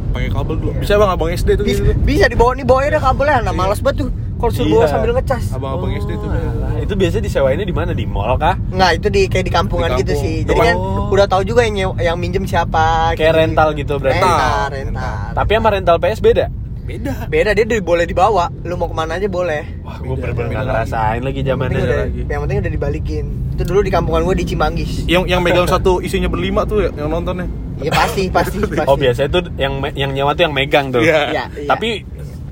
[0.09, 0.71] Pakai kabel dulu.
[0.71, 0.79] Iya.
[0.79, 1.91] Bisa bang abang SD tuh Bisa, gitu.
[2.01, 3.37] bisa dibawa nih bawanya ada kabelnya.
[3.41, 3.57] Nah, Iya.
[3.57, 4.09] males banget tuh
[4.47, 4.75] suruh Iya.
[4.75, 5.43] bawa sambil ngecas.
[5.51, 6.29] Abang-abang SD tuh.
[6.29, 6.71] alah.
[6.77, 7.91] Itu biasanya disewainnya di mana?
[7.91, 8.55] Di mall kah?
[8.69, 10.23] Nggak, itu di kayak di kampungan Di gitu kampung.
[10.23, 10.35] sih.
[10.43, 10.63] Jadi Oh.
[10.63, 10.75] kan
[11.09, 13.11] udah tahu juga yang nyew- yang minjem siapa.
[13.13, 14.19] Kayak rental gitu berarti.
[14.19, 15.15] Rental, rental.
[15.33, 16.45] Tapi sama rental PS beda.
[16.79, 17.27] Beda.
[17.27, 18.47] beda dia di- boleh dibawa.
[18.63, 19.83] Lu mau ke mana aja boleh.
[19.83, 20.71] Wah, gue bener-bener beda nggak lagi.
[20.87, 21.81] ngerasain lagi Yang zamannya.
[21.83, 22.21] lagi.
[22.23, 23.25] yang penting udah dibalikin.
[23.51, 24.91] Itu dulu di kampungan gue di Cimanggis.
[25.03, 27.43] Yang yang megang satu isinya berlima tuh ya, yang nontonnya.
[27.77, 28.87] Iya pasti, pasti, pasti.
[28.87, 31.03] Oh biasanya tuh yang yang nyewa tuh yang megang tuh.
[31.03, 31.19] Iya.
[31.27, 31.67] Iya, iya.
[31.67, 32.07] Tapi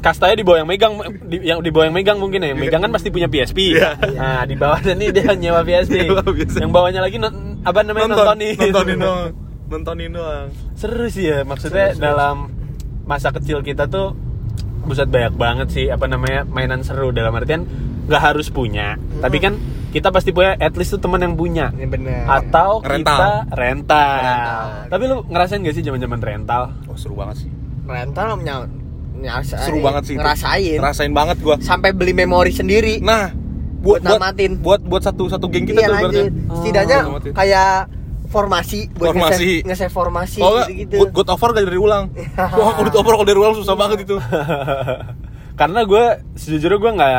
[0.05, 0.93] kastanya di bawah yang megang
[1.25, 2.53] di, yang di bawah yang megang mungkin ya.
[2.53, 3.73] Yang megang kan pasti punya PSP.
[3.73, 3.97] Iya.
[4.13, 6.05] Nah, di bawahnya nih dia nyewa PSP.
[6.55, 8.53] Yang bawahnya lagi non- apa namanya Nonton, nontonin.
[8.61, 9.31] nontonin doang.
[9.65, 10.47] Nontonin doang.
[10.75, 12.05] Seru sih ya maksudnya Seru, seru.
[12.05, 12.35] dalam
[13.03, 14.13] masa kecil kita tuh
[14.81, 17.65] buset banyak banget sih apa namanya mainan seru dalam artian
[18.05, 19.57] nggak harus punya tapi kan
[19.89, 22.21] kita pasti punya at least tuh teman yang punya Ini bener.
[22.23, 23.01] atau Rental.
[23.01, 24.13] kita rental.
[24.21, 24.65] Rental.
[24.85, 26.63] Tapi lu ngerasain gak sih zaman-zaman rental?
[26.85, 27.49] Oh seru banget sih.
[27.83, 28.37] rental
[29.17, 30.13] nyasa- Seru banget sih.
[30.13, 30.19] itu.
[30.19, 31.55] ngerasain Ngerasain banget gua.
[31.59, 33.31] sampai beli memori sendiri Nah,
[33.77, 34.51] Buat buat buat namatin.
[34.59, 36.55] buat buat satu satu geng kita iya tuh lanjut berarti.
[36.55, 37.31] setidaknya Oh, namatin.
[37.31, 37.73] kayak
[38.27, 39.51] formasi buat Formasi.
[39.61, 42.03] nge-save formasi Kalau nggak, gitu, God, God of War gak dari ulang.
[42.57, 44.17] Wah, God of War kalau dari ulang susah banget itu.
[45.55, 47.11] Karena gue sejujurnya gue nggak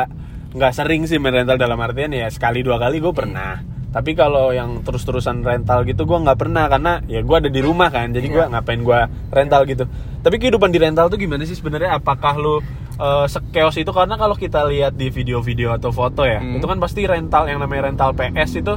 [0.53, 3.61] nggak sering sih main rental dalam artian ya sekali dua kali gue pernah.
[3.97, 7.89] Tapi kalau yang terus-terusan rental gitu gue nggak pernah karena ya gue ada di rumah
[7.89, 9.89] kan, jadi gue ngapain gue rental gitu.
[10.19, 11.97] Tapi kehidupan di rental tuh gimana sih sebenarnya?
[11.97, 12.61] Apakah lu
[12.95, 16.57] eh, sekeos itu karena kalau kita lihat di video-video atau foto ya, Hmm.
[16.57, 18.73] itu kan pasti rental yang namanya rental PS itu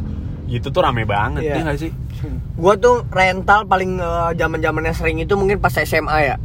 [0.47, 1.55] itu tuh rame banget Iya.
[1.55, 1.93] ya nggak sih?
[2.55, 3.97] gua tuh rental paling
[4.35, 6.37] zaman zamannya sering itu mungkin pas SMA ya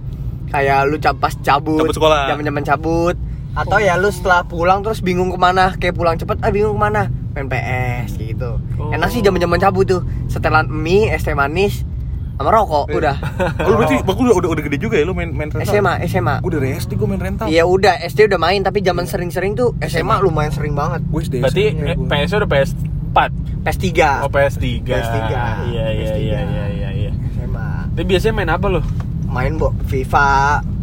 [0.48, 2.30] kayak lu cap- pas cabut Cabut sekolah.
[2.30, 3.16] zaman zaman cabut
[3.56, 6.82] atau ya lu setelah pulang terus bingung ke mana kayak pulang cepet ah bingung ke
[6.82, 8.92] mana main PS gitu Oh.
[8.92, 11.88] enak sih zaman zaman cabut tuh setelan mie es teh manis
[12.36, 12.96] sama rokok Iya.
[12.98, 13.16] udah
[13.64, 15.64] Oh, lu berarti bagus udah, udah udah gede juga ya lu main main rental.
[15.64, 17.48] SMA SMA Gue dari SD gue main rental.
[17.48, 21.00] Iya udah SD udah main tapi zaman sering-sering tuh SMA lumayan sering banget.
[21.06, 21.40] Gue SD.
[21.40, 22.08] Berarti SMP eh, gua.
[22.14, 23.18] PS udah PS4.
[23.64, 23.88] PS3.
[24.20, 24.64] Oh PS3.
[24.84, 25.16] PS3.
[25.24, 26.20] Iya iya PS3.
[26.20, 27.12] iya iya iya iya.
[27.34, 27.68] SMA.
[27.90, 28.82] Tapi biasanya main apa lo?
[29.26, 30.28] Main bo FIFA,
[30.60, 30.75] Oh,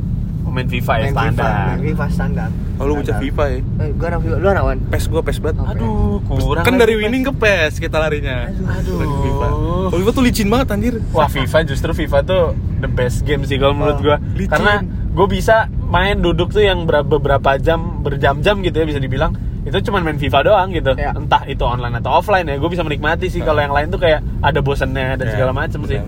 [0.53, 1.33] main FIFA ya main standar.
[1.33, 2.49] FIFA, main FIFA standar.
[2.77, 3.57] Oh, lu bocah FIFA ya.
[3.57, 4.79] Eh, gua anak FIFA, lu anak wan.
[4.87, 5.65] PES gue PES banget.
[5.67, 6.63] Aduh, kurang.
[6.63, 8.49] kan dari winning ke PES kita larinya.
[8.49, 8.97] Aduh.
[8.97, 9.47] Lagi FIFA.
[9.87, 10.95] Oh, FIFA tuh licin banget anjir.
[11.11, 12.43] Wah FIFA justru FIFA tuh
[12.79, 14.51] the best game sih kalau menurut gua licin.
[14.51, 14.75] karena
[15.09, 19.77] gue bisa main duduk tuh yang ber- beberapa jam berjam-jam gitu ya bisa dibilang itu
[19.83, 21.13] cuma main FIFA doang gitu Ya.
[21.13, 24.19] entah itu online atau offline ya gue bisa menikmati sih kalau yang lain tuh kayak
[24.41, 26.01] ada bosennya dan Ya, segala macem sih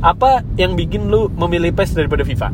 [0.00, 2.48] apa yang bikin lu memilih PES daripada FIFA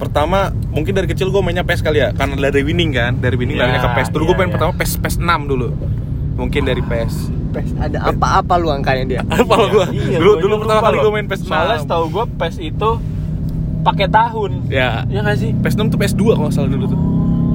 [0.00, 3.60] Pertama, mungkin dari kecil gue mainnya PES kali ya, karena dari winning kan, dari winning
[3.60, 4.08] Iya, larinya ke PES.
[4.16, 4.54] Dulu gue iya, main iya.
[4.56, 5.68] pertama PES PES 6 dulu.
[6.40, 7.14] Mungkin dari PES.
[7.52, 9.20] PES ada apa-apa lu angkanya dia.
[9.44, 9.86] Apa lo gue?
[9.92, 11.52] Iya, dulu dulu pertama lupa kali gue main PES 6.
[11.52, 12.90] soalnya setahu gue PES itu
[13.80, 15.08] pakai tahun Ya.
[15.08, 17.00] ya nggak sih PES 6 tuh PS 2 kalau nggak salah dulu tuh.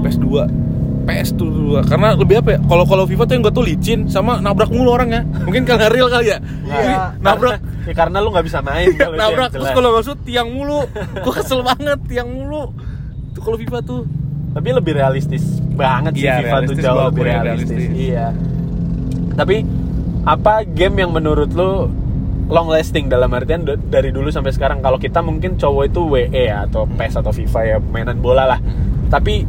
[0.05, 0.74] PS 2.
[1.05, 2.59] PS tuh dulu karena lebih apa ya?
[2.65, 5.21] Kalau kalau FIFA tuh yang gue tuh licin sama nabrak mulu orangnya.
[5.45, 6.37] Mungkin karena real kali ya.
[6.41, 10.49] Jadi, nabrak ya, karena lu nggak bisa main yang nabrak terus kalau nggak shoot tiang
[10.49, 10.83] mulu.
[11.21, 12.73] Gue kesel banget tiang mulu.
[13.31, 14.01] Tuh kalau FIFA tuh.
[14.55, 15.43] tapi lebih realistis
[15.75, 17.75] banget sih Iya, FIFA tuh jauh lebih realistis.
[17.75, 18.07] realistis.
[18.07, 18.27] Iya.
[19.35, 19.57] Tapi
[20.23, 21.91] apa game yang menurut lu
[22.47, 26.63] long lasting dalam artian dari dulu sampai sekarang kalau kita mungkin cowok itu WE ya
[26.63, 28.59] atau PES atau FIFA ya mainan bola lah.
[29.11, 29.43] Tapi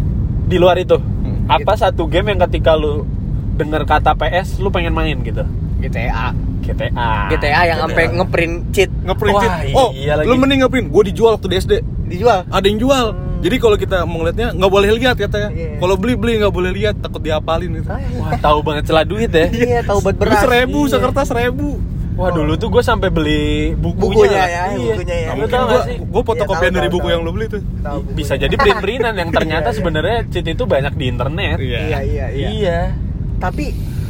[0.46, 0.98] di luar itu
[1.46, 3.06] apa satu game yang ketika lu
[3.54, 5.42] dengar kata PS lu pengen main gitu?
[5.78, 6.34] GTA.
[6.60, 7.30] GTA.
[7.30, 9.70] GTA yang sampai ngeprint cheat Ngeprint cheat.
[9.72, 10.26] Oh, iya lagi.
[10.26, 10.90] lu mending ngeprint.
[10.90, 11.72] Gue dijual waktu di SD.
[12.06, 12.46] dijual.
[12.46, 13.06] Ada yang jual.
[13.36, 15.50] Jadi kalau kita mau ngeliatnya nggak boleh lihat katanya.
[15.52, 15.78] Iya.
[15.78, 17.86] Kalau beli beli nggak boleh lihat, takut diapalin gitu.
[17.86, 19.46] Wah, tahu banget celah duit ya.
[19.46, 20.42] Iya, tahu Beras beras.
[20.42, 20.90] seribu, Iya.
[20.96, 21.68] sekertas seribu.
[22.16, 24.24] Wah, dulu tuh gue sampai beli bukunya.
[24.24, 24.94] Bukunya ya, Iya.
[24.96, 25.28] bukunya ya.
[25.28, 25.96] Lu Mungkin tau gak sih?
[26.02, 27.12] gua fotokopian Iya, tahu, dari tahu, buku tahu.
[27.12, 27.60] yang lu beli tuh.
[27.78, 27.98] Tahu.
[28.10, 29.78] Bisa jadi print-printan yang ternyata Iya, iya.
[29.78, 31.56] sebenarnya cheat itu banyak di internet.
[31.58, 31.78] Iya.
[31.78, 32.48] Iya, iya, iya.
[32.50, 32.80] Iya.
[33.36, 33.64] Tapi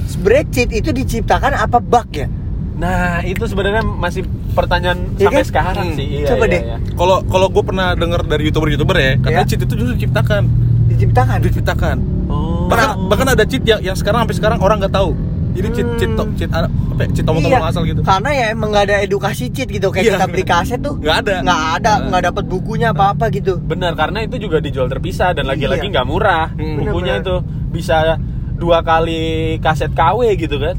[0.06, 2.30] sebenarnya cheat itu diciptakan apa bug ya?
[2.76, 5.48] Nah, itu sebenarnya masih pertanyaan Iya sampai kan?
[5.48, 5.96] sekarang Hmm.
[5.96, 6.06] sih.
[6.14, 6.62] Iya, Coba iya, deh.
[6.62, 6.76] iya.
[6.92, 9.48] Kalau kalau gue pernah dengar dari youtuber-youtuber ya, katanya Iya.
[9.48, 10.42] cheat itu justru diciptakan,
[10.86, 11.38] Diciptakan.
[11.42, 11.96] diciptakan.
[12.28, 12.68] Oh.
[12.68, 15.10] Bahkan bahkan ada cheat yang, yang sekarang sampai sekarang orang nggak tahu.
[15.56, 18.00] Jadi cheat cheat cheat apa ya, cheat tombol-tombol asal gitu.
[18.00, 20.12] Karena ya emang nggak ada edukasi cheat gitu kayak Iya.
[20.14, 21.34] kita beli kaset tuh Nggak ada.
[21.40, 23.56] nggak ada nggak dapat bukunya apa apa gitu.
[23.58, 25.92] Benar, karena itu juga dijual terpisah dan lagi-lagi Iya.
[25.92, 26.52] nggak murah.
[26.52, 26.76] Hmm.
[26.78, 27.34] Bukunya itu
[27.68, 28.20] bisa
[28.52, 29.20] dua kali
[29.58, 30.76] kaset KW gitu kan.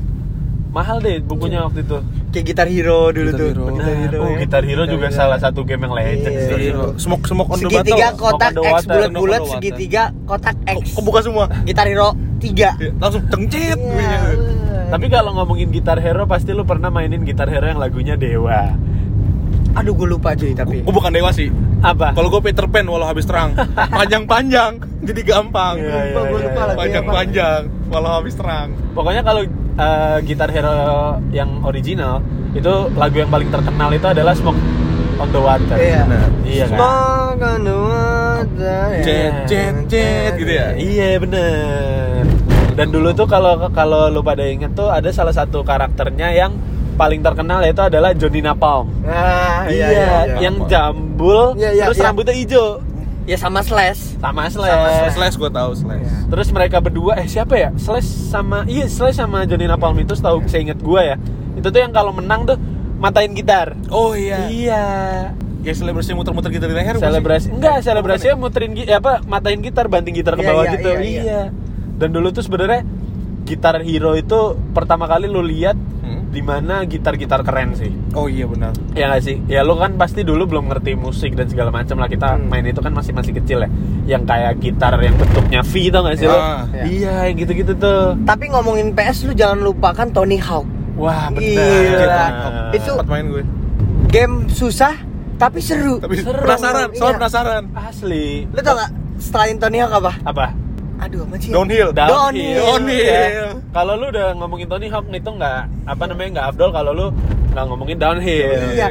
[0.68, 1.98] Mahal deh bukunya waktu itu.
[2.28, 3.48] Kayak Gitar Hero dulu Gitar tuh.
[3.48, 3.66] Hero.
[3.72, 4.38] Gitar Hero, oh, ya.
[4.38, 5.18] Gitar Hero Gitar juga Hero.
[5.18, 6.60] salah satu game yang legend Iya, sih.
[6.68, 6.86] iya.
[6.98, 8.20] Smoke smoke on the Segitiga battle.
[8.20, 8.90] kotak the X water.
[8.92, 9.52] bulat bulat Smoke on the water.
[9.54, 10.78] segitiga kotak X.
[10.92, 11.46] Kok buka semua?
[11.64, 14.12] Gitar Hero 3 Ya, Langsung cengcet Iya.
[14.88, 14.96] Bunyinya.
[14.96, 18.72] Tapi kalau ngomongin gitar hero pasti lu pernah mainin gitar hero yang lagunya Dewa.
[19.78, 20.82] Aduh gue lupa cuy tapi.
[20.82, 21.52] Gue bukan dewa sih.
[21.86, 22.16] Apa?
[22.18, 23.54] Kalau gue Peter Pan walau habis terang,
[24.00, 25.78] panjang-panjang, jadi gampang.
[25.78, 26.66] Iya, iya, Lupa, gua iya, lupa iya.
[26.66, 26.80] lagi.
[26.82, 27.62] Panjang-panjang,
[27.94, 28.68] walau habis terang.
[28.98, 29.42] Pokoknya kalau
[29.78, 32.26] uh, gitar hero yang original
[32.58, 34.58] itu lagu yang paling terkenal itu adalah Smoke
[35.22, 35.78] on the Water.
[35.78, 36.02] Iya.
[36.10, 36.30] Benar.
[36.42, 36.78] Iya kan?
[36.82, 38.82] Smoke on the water.
[39.06, 40.68] Cet, cet, cet, gitu ya.
[40.74, 42.17] Iya bener.
[42.78, 46.54] Dan dulu tuh kalau kalau lu pada inget tuh ada salah satu karakternya yang
[46.94, 48.90] paling terkenal yaitu adalah Johnny Napalm.
[49.02, 52.06] Nah, Iya, yang jambul Iya, iya, terus iya.
[52.06, 52.82] rambutnya hijau
[53.26, 54.16] Ya sama Slash.
[54.18, 55.14] sama Slash, Slash.
[55.14, 56.06] slash gue tahu slash.
[56.26, 57.70] Terus mereka berdua eh siapa ya?
[57.76, 61.16] Slash sama iya Slash sama Johnny Napalm itu tahu saya inget gua ya.
[61.54, 62.56] Itu tuh yang kalau menang tuh
[62.98, 63.76] matain gitar.
[63.90, 64.48] Oh iya.
[64.48, 64.84] Iya.
[65.60, 66.96] Ya selebrasi muter-muter gitu di leher.
[66.96, 70.90] Selebrasi enggak, selebrasinya muterin ya apa matain gitar banting gitar ke Iya, bawah iya, gitu.
[70.90, 71.22] iya, iya.
[71.22, 71.42] Iya.
[71.98, 72.86] Dan dulu tuh sebenarnya
[73.44, 74.38] gitar hero itu
[74.72, 76.30] pertama kali lu lihat Hmm?
[76.30, 77.92] di mana gitar-gitar keren sih.
[78.14, 78.72] Oh iya benar.
[78.94, 79.42] Ya nggak sih?
[79.46, 82.48] Ya lu kan pasti dulu belum ngerti musik dan segala macam lah kita Hmm.
[82.48, 83.70] main itu kan masih masih kecil ya.
[84.08, 86.36] Yang kayak gitar yang bentuknya V tau gak sih lo?
[86.36, 86.64] Ah.
[86.72, 88.16] Iya, yang gitu-gitu tuh.
[88.22, 90.64] Tapi ngomongin PS lu jangan lupakan Tony Hawk.
[90.96, 92.72] Wah, benar.
[92.72, 93.44] Itu- Sempat main gue.
[94.08, 94.96] Game susah
[95.36, 96.00] tapi seru.
[96.00, 96.40] Tapi Seru.
[96.40, 97.18] penasaran, soal Iya.
[97.18, 97.64] penasaran.
[97.74, 98.48] asli.
[98.48, 100.12] Lu tau gak selain Tony Hawk apa?
[100.24, 100.46] Apa?
[100.98, 101.52] Aduh apa sih?
[101.54, 101.90] Downhill.
[101.94, 102.58] Downhill.
[102.58, 103.06] Downhill.
[103.06, 103.54] Ya.
[103.70, 107.08] Kalau lu udah ngomongin Tony Hawk itu nggak apa namanya nggak afdol kalau lu
[107.54, 108.50] nggak ngomongin downhill.
[108.74, 108.88] Iya.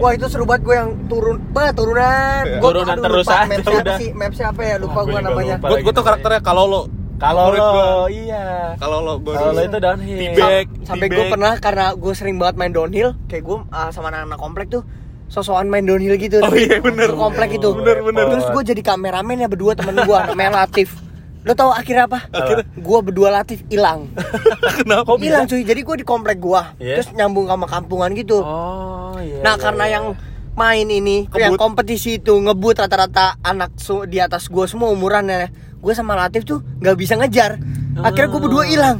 [0.00, 2.44] Wah itu seru banget gue yang turun, bah turunan.
[2.44, 2.58] Iya.
[2.60, 3.96] Gua, Turunan aduh, terus lupa aja mapsnya apa udah.
[3.96, 4.08] sih?
[4.12, 4.74] Mapsnya apa ya?
[4.80, 5.54] Lupa Wah, gue namanya.
[5.56, 5.66] lupa.
[5.68, 6.82] Gue gue tuh karakternya kalau lo
[7.20, 8.72] Kalau lo iya.
[8.80, 10.20] kalau lo Kalau lo itu downhill.
[10.32, 10.66] T-bag.
[10.88, 14.66] Sampai gue pernah karena gue sering banget main downhill, kayak gue uh, sama anak-anak komplek
[14.72, 14.82] tuh
[15.28, 16.40] sosokan main downhill gitu.
[16.40, 17.12] Oh iya, bener.
[17.12, 17.76] Komplek itu.
[17.76, 18.24] Bener, bener.
[18.36, 20.96] Terus gue jadi kameramen ya berdua temen gue, namanya Latif.
[21.40, 22.28] Lo tau akhirnya apa?
[22.28, 22.66] Akhirnya?
[22.76, 24.12] Gue berdua Latif hilang.
[24.84, 25.16] Kenapa?
[25.16, 25.64] Hilang cuy.
[25.64, 27.00] Jadi gue di komplek gue, Iya.
[27.00, 28.44] terus nyambung sama kampungan gitu.
[28.44, 29.40] Oh iya.
[29.40, 29.94] Nah iya, karena iya.
[29.96, 30.04] yang
[30.60, 31.40] main ini Kebut.
[31.40, 33.72] yang kompetisi itu ngebut rata-rata anak
[34.10, 35.48] di atas gue semua umuran ya
[35.80, 37.56] gue sama Latif tuh nggak bisa ngejar
[37.96, 38.98] akhirnya gue berdua hilang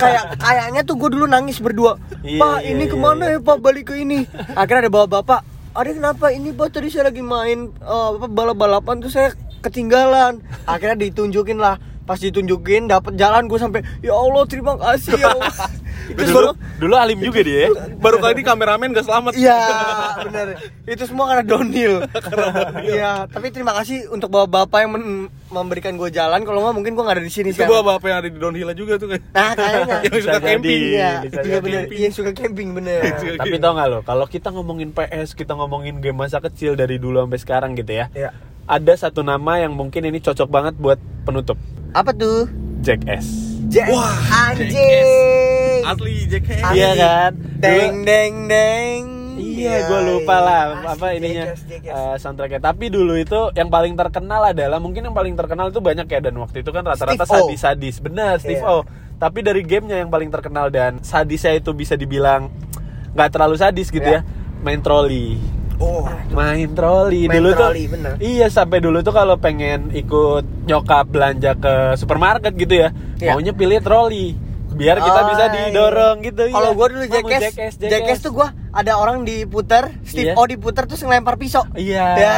[0.00, 3.38] kayak kayaknya tuh gue dulu nangis berdua Iya, pak iya, ini iya, ke mana iya.
[3.38, 4.24] ya pak balik ke ini
[4.56, 5.40] akhirnya ada bawa bapak
[5.76, 9.36] ada kenapa ini pak tadi saya lagi main eh, apa balap balapan tuh saya
[9.66, 11.76] ketinggalan akhirnya ditunjukin lah
[12.06, 15.50] pas ditunjukin dapat jalan gue sampai ya Allah terima kasih ya Allah
[16.06, 17.66] itu dulu semua dulu alim juga dia.
[17.66, 17.68] ya.
[17.98, 19.32] Baru kali ini kameramen gak selamat.
[19.34, 19.58] Iya,
[20.22, 20.46] benar.
[20.84, 22.04] Itu semua karena downhill.
[22.84, 26.44] Iya, tapi terima kasih untuk bapak-bapak yang men- memberikan gue jalan.
[26.44, 27.82] Kalau nggak mungkin gue nggak ada di sini Itu sekarang.
[27.82, 29.20] bawa apa yang ada di downhill juga tuh kan.
[29.32, 29.96] Nah, kayaknya.
[29.98, 30.80] Yang suka Bisa camping.
[30.84, 31.82] Iya, iya benar.
[31.90, 33.00] Iya suka camping bener.
[33.40, 37.24] Tapi tau gak lo, kalau kita ngomongin PS, kita ngomongin game masa kecil dari dulu
[37.26, 38.06] sampai sekarang gitu ya.
[38.14, 38.30] Iya.
[38.66, 41.54] Ada satu nama yang mungkin ini cocok banget buat penutup.
[41.94, 42.50] Apa tuh?
[42.82, 43.26] Jack S.
[43.66, 44.14] Jack Wah,
[44.50, 45.82] anjing.
[45.82, 46.42] Asli Jack.
[46.50, 46.74] Asli.
[46.74, 47.30] Iya kan?
[47.56, 49.02] Deng deng deng.
[49.36, 51.94] Iya, gue lupa lah apa Asli, ininya Jackass, Jackass.
[51.94, 52.60] eh, soundtracknya.
[52.60, 56.34] Tapi dulu itu yang paling terkenal adalah mungkin yang paling terkenal itu banyak ya dan
[56.36, 57.98] waktu itu kan rata-rata sadis-sadis.
[57.98, 58.70] Benar, Steve Iya.
[58.72, 58.86] O.
[59.16, 62.50] Tapi dari gamenya yang paling terkenal dan sadisnya itu bisa dibilang
[63.14, 64.20] nggak terlalu sadis gitu Iya.
[64.20, 64.28] ya.
[64.60, 65.38] Main troli.
[65.78, 66.08] Oh.
[66.30, 67.92] Main troli Main dulu troli, tuh.
[67.92, 68.12] bener.
[68.18, 73.32] Iya, sampai dulu tuh kalau pengen ikut nyokap belanja ke supermarket gitu ya, Iya.
[73.32, 74.36] maunya pilih troli
[74.68, 75.52] biar kita Oh, bisa iya.
[75.66, 76.42] didorong gitu.
[76.46, 76.76] Kalau iya.
[76.76, 80.34] gue dulu Jackass, Jackass, Jackass tuh gue ada orang diputer, Steve Iya.
[80.34, 81.64] O diputer terus ngelempar pisau.
[81.72, 82.04] Iya.
[82.14, 82.36] Ya,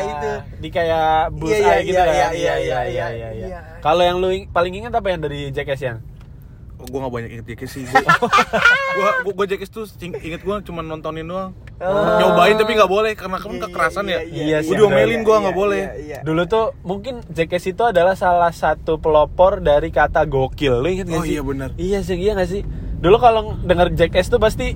[0.00, 0.30] itu.
[0.58, 2.12] Di kayak bullseye Iya, iya, gitu iya, kan.
[2.12, 3.46] iya, Iya, iya, iya, iya, iya, iya.
[3.46, 3.60] iya.
[3.78, 6.00] Kalau yang lu ing- paling ingat apa yang dari Jackass yang?
[6.76, 8.02] Oh, gue gak banyak inget JKS sih gue
[9.22, 11.92] gue gue JKS tuh inget gue cuma nontonin doang Oh.
[12.16, 15.28] nyobain tapi nggak boleh karena kan Iya, kekerasan ya iya, iya, gue iya, diomelin gue
[15.28, 16.18] iya, nggak boleh iya, iya.
[16.24, 20.80] Dulu tuh mungkin JKS itu adalah salah satu pelopor dari kata gokil.
[20.80, 21.36] Lu inget gak Oh, sih?
[21.36, 21.68] iya, benar.
[21.76, 22.64] Iya sih, iya gak sih?
[22.96, 24.72] Dulu kalau denger JKS tuh pasti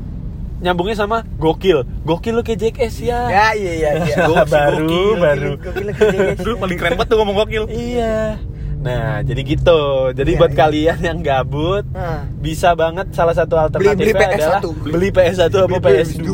[0.58, 1.88] nyambungnya sama gokil.
[2.04, 3.18] Gokil lu kayak JKS ya.
[3.26, 4.16] Ya iya iya iya.
[4.28, 5.10] Gokil, baru, gokil.
[5.16, 5.50] baru.
[5.56, 6.38] Gokil lagi JKS.
[6.38, 8.36] dulu paling keren banget tuh ngomong gokil Iya.
[8.80, 9.80] Nah, jadi gitu.
[10.10, 10.58] Jadi Iya, buat iya.
[10.58, 12.24] kalian yang gabut Nah.
[12.34, 14.32] bisa banget salah satu alternatifnya beli PS1.
[14.34, 16.28] adalah beli PS1 atau Beli PS2 PS2.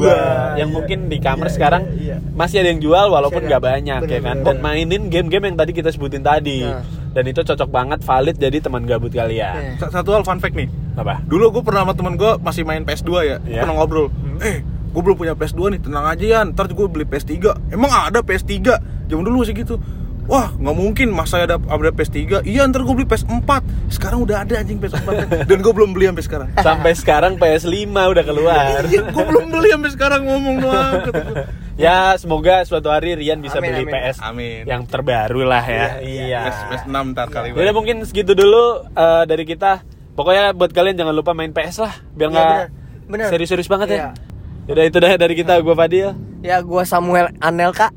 [0.55, 0.67] yang Iya.
[0.69, 2.17] mungkin di kamar Iya, sekarang iya, iya.
[2.33, 4.65] masih ada yang jual walaupun nggak banyak ya Bener, kan bener, dan bener.
[4.65, 6.87] mainin game-game yang tadi kita sebutin tadi Nah.
[7.11, 9.75] dan itu cocok banget valid jadi teman gabut kalian.
[9.77, 12.81] Sa- satu hal fun fact nih apa dulu gue pernah sama temen gue masih main
[12.81, 13.61] PS2 ya Gua Iya.
[13.61, 14.07] pernah ngobrol
[14.39, 17.37] eh gue belum punya PS2 nih tenang aja ya ntar gue beli PS3
[17.69, 18.55] emang ada PS3
[19.05, 19.77] zaman dulu sih gitu
[20.27, 22.43] Wah, nggak mungkin masa ada ada PS3.
[22.43, 23.47] Iya, ntar gue beli PS4.
[23.89, 25.07] Sekarang udah ada anjing PS4
[25.47, 26.49] dan gue belum beli sampai sekarang.
[26.67, 30.95] sampai sekarang PS5 udah keluar Iya, gue belum beli sampai sekarang ngomong doang.
[31.77, 33.95] ya semoga suatu hari Rian bisa Amin, beli amin.
[33.95, 34.63] PS Amin.
[34.65, 37.55] yang terbaru lah ya Iya, PS, PS6 ntar kali.
[37.55, 39.87] Jadi mungkin segitu dulu eh, dari kita.
[40.13, 42.67] Pokoknya buat kalian jangan lupa main PS lah, biar Iya, nggak.
[43.07, 43.29] Bener.
[43.31, 43.99] serius-serius banget Iya.
[44.01, 44.09] ya.
[44.67, 46.11] Yaudah itu dah dari kita, gue Fadil.
[46.43, 47.95] Ya gua Samuel Anelka.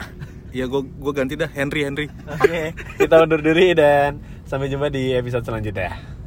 [0.49, 2.07] Ya gue gue ganti dah Henry Henry.
[2.25, 4.17] Oke, kita undur diri dan
[4.49, 6.18] sampai jumpa di episode selanjutnya.